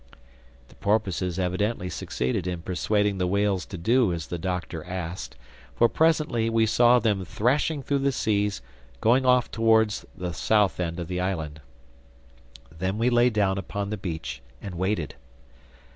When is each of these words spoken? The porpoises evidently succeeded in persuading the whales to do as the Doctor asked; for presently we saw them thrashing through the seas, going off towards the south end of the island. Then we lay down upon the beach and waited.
The 0.69 0.73
porpoises 0.73 1.37
evidently 1.37 1.87
succeeded 1.87 2.47
in 2.47 2.63
persuading 2.63 3.19
the 3.19 3.27
whales 3.27 3.67
to 3.67 3.77
do 3.77 4.11
as 4.11 4.25
the 4.25 4.39
Doctor 4.39 4.83
asked; 4.83 5.35
for 5.75 5.87
presently 5.87 6.49
we 6.49 6.65
saw 6.65 6.97
them 6.97 7.23
thrashing 7.23 7.83
through 7.83 7.99
the 7.99 8.11
seas, 8.11 8.63
going 8.99 9.27
off 9.27 9.51
towards 9.51 10.03
the 10.17 10.33
south 10.33 10.79
end 10.79 10.99
of 10.99 11.07
the 11.07 11.19
island. 11.19 11.61
Then 12.75 12.97
we 12.97 13.11
lay 13.11 13.29
down 13.29 13.59
upon 13.59 13.91
the 13.91 13.95
beach 13.97 14.41
and 14.59 14.73
waited. 14.73 15.17